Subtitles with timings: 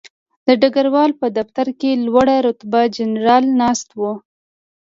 [0.47, 4.13] د ډګروال په دفتر کې لوړ رتبه جنرالان ناست وو